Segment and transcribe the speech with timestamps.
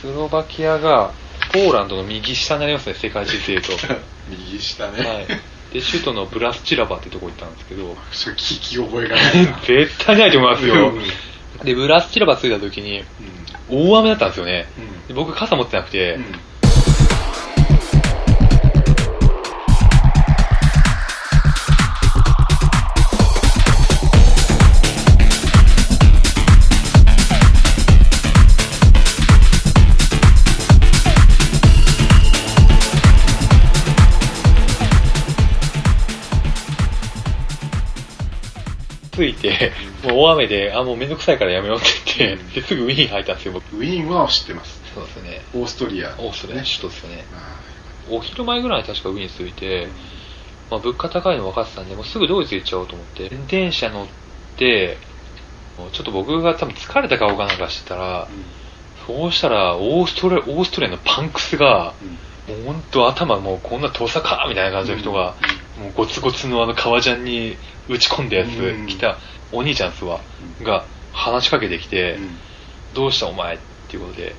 [0.00, 1.12] スロバキアが
[1.52, 3.72] ポーランドの右下になりますね、世界地図で言うと。
[4.28, 5.06] 右下ね。
[5.06, 5.26] はい。
[5.26, 9.60] で、首都のブラスチラバってとこ行ったんですけど、ちょっと聞き覚えがないな。
[9.66, 11.64] 絶対ないと思いますようん。
[11.64, 13.04] で、ブラスチラバ着いた時に、
[13.68, 14.68] 大雨だったんですよね。
[15.08, 16.40] で僕傘持ってなくて、うん
[39.50, 39.72] て、
[40.04, 41.86] もう大雨で、あ、もうめんどくさいからやめようって
[42.18, 43.76] 言って、うんで、すぐウィーン入ったんですよ、僕。
[43.76, 44.80] ウィーンは知ってます。
[44.94, 45.40] そうですね。
[45.54, 46.14] オーストリア。
[46.18, 47.24] オーストリア、首都ですよね。
[47.34, 47.56] あ
[48.10, 49.88] お昼前ぐらいに確かウィーン着いて、
[50.70, 54.06] まあ、物価高いの分かってたんで、もうすぐドイツ行っちゃおうと思って、電車乗っ
[54.56, 54.98] て、
[55.78, 58.28] もうちょっと僕が多分疲れた顔かなんかしてたら、
[59.06, 61.94] そうしたら、オーストラリア、オーストラリアのパンクスが、
[62.48, 65.34] もう本当頭もうこんなトサかみたいな感じの人が、
[65.78, 67.56] もうゴツゴツのあの革ジャンに
[67.88, 69.18] 打ち込んだやつうん着た
[69.52, 70.20] お兄ちゃんっすわ、
[70.62, 72.18] が話しかけてきて、
[72.94, 73.58] どうしたお前っ
[73.88, 74.34] ていうことで、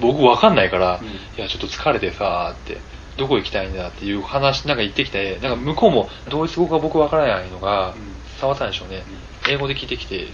[0.00, 1.06] 僕わかんないから、うん。
[1.06, 2.78] いやちょっと疲れてさーって、
[3.16, 7.94] どこ行きたいんだっていう話なんか言ってきて、なんか向こうもドイツ語が僕わからないのが
[8.40, 9.02] 伝わったんでしょうね。
[9.48, 10.26] 英語で聞いてきて、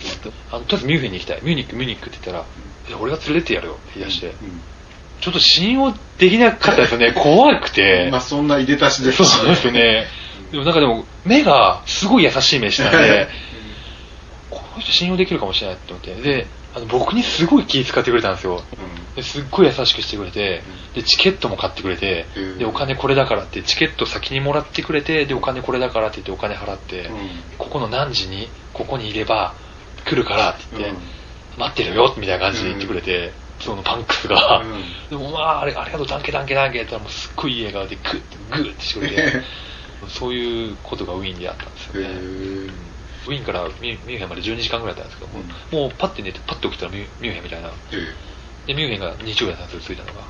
[0.50, 1.41] あのとりあえずミュンヘンに行きたい。
[1.42, 2.44] ミュニック、ミュニックって言ったら、
[2.88, 3.74] いや俺が連れてってやるよ。
[3.74, 4.32] って言い出して、
[5.20, 7.12] ちょっと信用できなかったですよね。
[7.16, 8.08] 怖くて。
[8.10, 10.06] まあそんないでたしですしそうですよね。
[10.50, 13.28] でもなんかでも、目がすごい優しい目してたんで、
[14.77, 16.14] この人信用できるかもしれないって思って。
[16.16, 18.62] で、あの僕にすごい気遣ってくれたんですよ。
[19.14, 20.62] ですっごい優しくしてくれて、
[20.94, 27.10] で、チケットも買ってくれてう、んで、お金これだからって、チケット先にもらってくれて、で、お金これだからって言ってお金払って、
[27.56, 29.54] ここの何時に、ここにいれば
[30.04, 31.00] 来るからって言って、
[31.56, 34.62] 待ってるよみたいな感じで言ってくれて、そのパンクスが、
[35.08, 39.42] でもまあ、あれありがとう、ダンケダンケダンケって言ったらもうすっごいいい笑顔でグッてグーってしてくれて、
[40.08, 42.96] そういうことがウィーンであったんですよね。
[43.26, 47.70] うんウィーンからミュミュンヘンまで12時間ぐらいだったんですけど、もうもうパッて寝てパッて起きたらミュミュンヘンみたいな。
[48.66, 50.26] で、ミュンヘンが日曜日だったんですよ、着いたのが。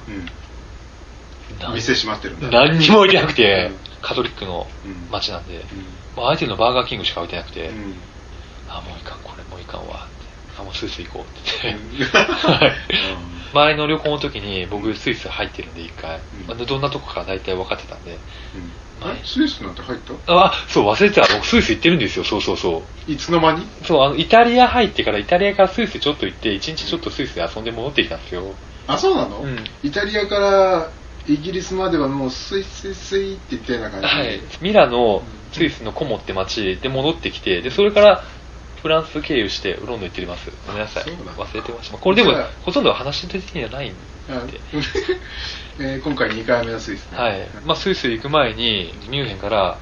[1.61, 2.51] なん店閉まってるんだ。
[2.51, 5.09] 何にも置いてなくてうん、カトリックのうん。
[5.11, 5.63] 街なんで、うん。
[6.17, 7.95] まあ、相手のバーガーキングしか置いてなくて、うん。
[8.69, 10.61] あ、もういかん、これもういかんわって。
[10.61, 12.17] あ、もうスイス行こうってう言って。
[12.19, 16.47] はい前の旅行の時に僕スイス入ってるんで一回、うん。
[16.47, 18.19] まあどんなとこか大体分かってたんで、
[18.55, 18.71] うん。
[19.03, 20.15] えスイスなんて入った？
[20.27, 23.13] あ、そう忘れてた、僕スイス行ってるんですよ、そうそうそう。
[23.13, 23.67] いつの間に？
[23.85, 28.55] そう、あの、イタリア入ってから、イタリアからスイスちょっと行って、一日ちょっとスイスで遊んで戻ってきたんですよ。
[28.87, 29.41] あ、そうなの？
[29.41, 29.65] うん。
[29.83, 30.91] イタリアから
[31.29, 34.41] イギリスまではもうスイスイスイって言ったような感じはい。
[34.63, 38.25] ミラノ、スイスのコモって街で戻ってきて、で、それから、
[38.87, 40.49] フランス経由してロンドン行ってます。
[40.65, 41.05] ごめんなさい。
[41.05, 41.99] 忘れてました。
[41.99, 43.95] これでもほとんど話的にはないん
[44.29, 44.61] あで。
[45.81, 47.49] えー今回2回目のスイスねはい。
[47.65, 49.79] まあ、スイス行く前に、ミュンヘンから、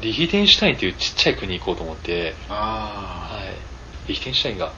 [0.00, 3.54] リヒテンシュタインっていうちっちゃい国行こうと思って、あはい。
[4.08, 4.72] リヒテンシュタインが、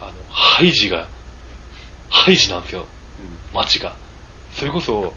[0.00, 1.06] あの、ハイジが、
[2.08, 2.86] ハイジなんですよ。
[3.54, 3.94] 街が。
[4.52, 5.14] それこそ、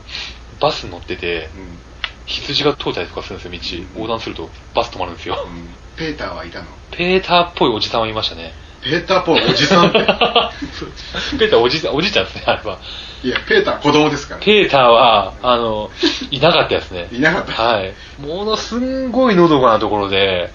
[0.59, 1.78] バス乗ってて、うんうん
[2.25, 4.00] 羊が通ったりとかするんですよ、道。
[4.01, 5.38] 横断するとバス止まるんですよ。
[5.45, 6.66] うんペーターはいたの？
[6.91, 8.51] ペーターっぽいおじさんはいましたね。
[8.84, 10.00] ペーターっぽいおじさんって
[11.38, 12.79] ペーターおじさん、おじいちゃんですね、あれは。
[13.23, 15.91] いやペーター子供ですからペーターは、あの、
[16.31, 17.07] いなかったですね。
[17.11, 17.94] いなかったはい。
[18.19, 20.51] ものすんごいのどかなところで、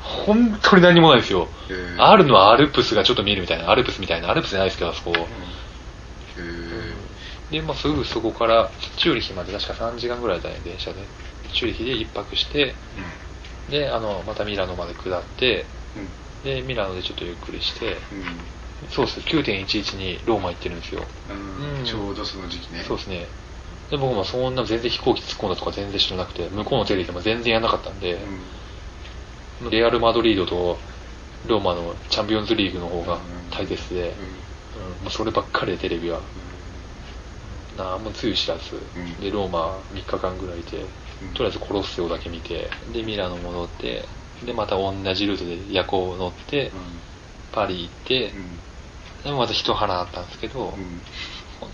[0.00, 1.48] 本当に何もないですよ。
[1.98, 5.12] あるのはアルプスがちょっと見えるみたいな、アルプスみたいな、アルプスじゃないですけど、あそこ。
[5.12, 6.94] へー
[7.50, 11.08] で、まあ、すぐそこから、チューリヒまで確か3時間ぐらいだね、電車で。
[11.52, 12.76] チューリヒで一泊して、
[13.68, 15.66] で、あの、またミラノまで下って、
[16.42, 17.96] で、ミラノでちょっとゆっくりして、
[18.90, 21.06] そうです、9.11にローマ行ってるんですよ。
[21.28, 21.78] うん。
[21.78, 21.84] うん。
[21.84, 22.82] ちょうどその時期ね。
[22.84, 23.28] そうですね。
[23.90, 28.18] で、僕もそんな全然飛行機突っ込んだとか全然知らなくて、向こうのテレビでも全然やらなかったんで、
[29.70, 30.78] レアル・マドリードと
[31.44, 33.20] ローマのチャンピオンズリーグの方が
[33.50, 34.16] 大切で、
[34.76, 34.82] うん。
[34.82, 36.22] もうそればっかりでテレビは。
[37.78, 39.20] なんもつゆ知らず、ん。
[39.20, 40.84] で、ローマ3日間ぐらいで、
[41.22, 41.34] うん。
[41.34, 44.04] とりあえずコロッセオだけ見て、で、ミラノ戻って、
[44.44, 46.72] で、また同じルートで夜行乗って、
[47.52, 48.32] パリ行って、
[49.24, 50.74] でもまた一波乱あったんですけど、
[51.60, 51.70] 本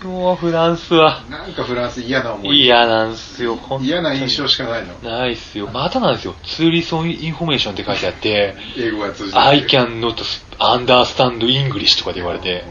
[0.00, 2.64] 当にもうフランスはなんかフランス嫌な思い。
[2.64, 3.88] 嫌なんですよ、本当に。
[3.88, 4.94] 嫌な印象しかないの。
[5.02, 5.68] ないっすよ。
[5.72, 6.34] またなんですよ。
[6.44, 9.32] tourist information って書いてあって、英語が通じて。
[9.32, 10.22] て I can not
[10.58, 12.64] understand English とかで言われて、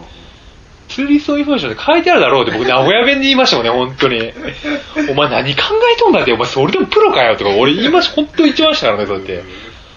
[0.89, 4.33] tourist information で書いてあるだろうって僕名古屋弁で言いましたもんね、本当に。
[5.09, 5.61] お前何考
[5.95, 9.43] えとんだって、お前それでもプロかよとか、俺言いました、本当に言ってましたからね、そうやって。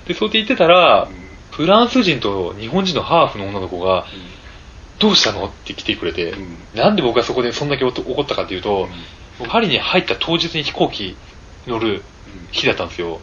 [0.08, 1.08] で、そうやって言ってたら、
[1.50, 4.06] フランス人と日本人のハーフの女の子が、
[4.98, 8.88] どうしたのって来てくれて、うんなんで僕がそこでそんだけ怒ったかっていうと、
[9.38, 11.16] 僕パリに入った当日に飛行機
[11.66, 12.02] 乗る
[12.52, 13.20] 日だったんですよ。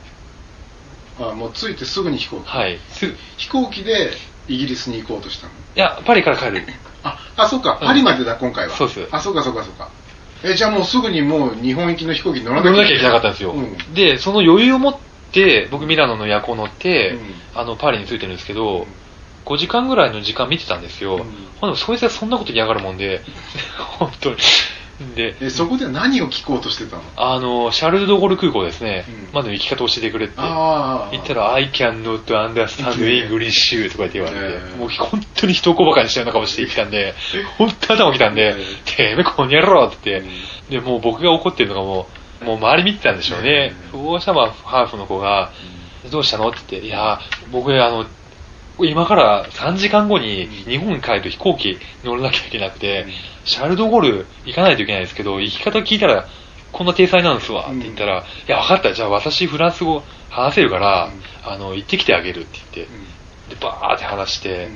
[1.20, 2.80] あもう着いてすぐに飛行機、はい。
[2.90, 4.12] すい飛行機で
[4.48, 5.54] イギリスに行こうとしたの？
[5.76, 6.64] や、パリから帰る。
[7.04, 7.80] ああそうか。
[7.82, 7.88] うん。
[7.88, 8.76] パリまでだ今回は。
[8.76, 9.08] そうです。
[9.12, 9.90] あそうかそうかそうか。
[10.44, 13.52] えじゃあもうすぐにもう日本行きの飛行機乗らなきゃいけなかったんですよ。
[13.52, 13.94] うん。
[13.94, 14.98] で、その余裕を持っ
[15.32, 17.20] て、僕ミラノの夜行乗って、うん。
[17.56, 18.86] あの、パリに着いてるんですけど、
[19.46, 21.16] 5時間ぐらいの時間見てたんですよ。
[21.16, 21.34] うん。
[21.62, 23.24] ほんでそいつはそんなこと嫌がるもんで、
[24.00, 24.38] 本当に。
[25.16, 27.04] で、えそこで何を聞こうとしてたの？
[27.16, 29.34] あの、シャルル・ド・ゴール空港ですね、うん。
[29.34, 30.36] まだ行き方教えてくれって。
[30.38, 32.94] 言ったら、I can not understand
[33.28, 37.16] English とか言って言われて、ええもう本当に人を小馬鹿にしたような顔してきたんで、
[37.58, 38.56] 本当に頭きたんで、え
[38.86, 40.30] てめえこの野郎って言って、
[40.76, 40.84] うん。
[40.84, 42.08] で、もう僕が怒ってるのがも
[42.42, 43.74] う、もう周り見てたんでしょうね。
[43.92, 45.52] そうしたらハーフの子が、
[46.12, 46.50] どうしたの？
[46.50, 47.20] って言って、いや、
[47.52, 48.06] 僕、あの、
[48.80, 53.06] 今から3時間後に日本に帰ると飛行機乗らなきゃいけなくて、
[53.46, 56.28] シャルドゴール行かないといけないんですけど、行き方聞いたら、
[56.72, 61.12] こんな体裁なんですわって言ったら、いや、分かった、じゃあ私フランス語話せるから、
[61.46, 62.94] あの、行ってきてあげるって言って、
[63.56, 64.70] で、バーって話して、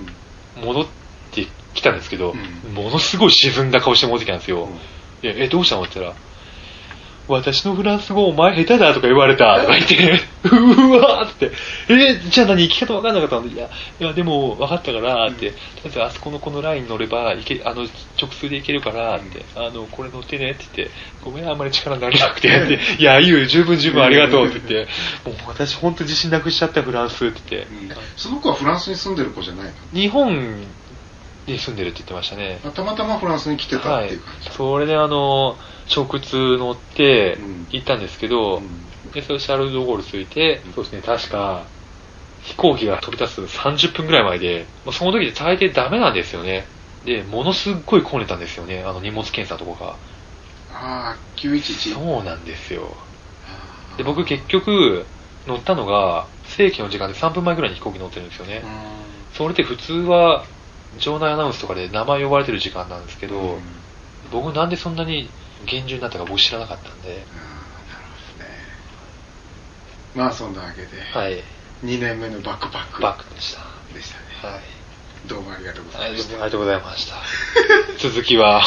[0.63, 0.85] 戻っ
[1.31, 2.35] てきたんですけど、
[2.67, 2.73] うん。
[2.73, 4.69] ものすごい沈んだ顔して戻ってきたんですよ。
[5.23, 5.83] え、どうしたの？
[5.83, 6.26] って言ったら、
[7.27, 9.59] 私のフランス語お前下手だとか言われた。
[9.61, 11.51] とか言って、うわーって、
[11.89, 13.69] え、じゃあ何生き方分かんなかったのいや、
[13.99, 17.83] いや、でも分かったからって、とりあえずあそこのこのライン乗れば、いけあの、
[18.19, 22.79] 直通で行けるからって、あの、これ乗ってねって言って、ごめん、あんまり力になれなくて、って。
[22.99, 24.91] いや、いいよ、十分十分ありがとうって言って、
[25.29, 27.91] もう私本当自信なくしちゃったフランスって言って、うん。
[28.15, 29.71] その子はフランスに住んでる子じゃないの？
[29.93, 30.65] 日本
[31.47, 32.59] に住んでるって言ってましたね。
[32.63, 35.57] あたまたまフランスに来てたっていう感じ、それであの、
[35.95, 41.63] 直通乗ってうん行ったんですけど、うんで、それシャルル・ド・ゴール着いて、そうですね、確か、
[42.41, 46.65] 飛行機が飛び立つ30分ぐらい前で、まあその時で大抵ダメなんですよね。
[47.05, 49.95] で、ものすっごい混んでたんですよね、あの荷物検査とかが。
[50.71, 52.95] ああ911そうなんですよ。
[53.97, 55.05] で、僕結局、
[55.47, 58.61] 乗ったのが、正規の時間で3分前ぐらいに飛行機乗ってるんですよね。
[58.63, 60.45] うそれって普通は、
[60.99, 63.61] 場内アナウンスとかで名前呼ばれてる時間なんですけど、んうん。
[64.31, 65.29] 僕なんでそんなに
[65.65, 68.49] 厳重になったか僕知らなかったんで、あーなるほどね。
[70.15, 71.43] まあそんなわけで、はい、
[71.83, 73.01] 2年目のバックパック。
[73.01, 73.61] バックでした。
[73.93, 74.53] でしたね。
[74.53, 74.61] はい。
[75.27, 76.29] どうもありがとうござはいい、ました。
[76.31, 77.15] どうもありがとうございました。
[78.09, 78.61] 続きは、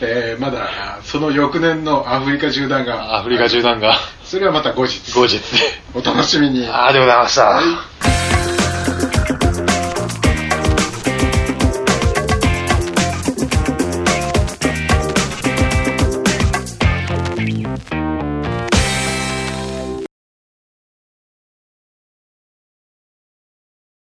[0.00, 0.64] えーまだ
[0.98, 3.16] あその翌年のアフリカ縦断が。
[3.16, 3.96] アフリカ縦断が。
[4.24, 5.12] それはまた後日。
[5.12, 5.40] 後日。
[5.94, 6.66] お楽しみに。
[6.66, 7.42] ありがとうございました。
[7.46, 7.62] は
[8.10, 8.13] い